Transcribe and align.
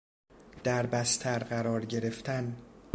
در 0.63 0.85
بستر 0.85 1.39
قرار 1.43 1.85
گرفتن 1.85 2.55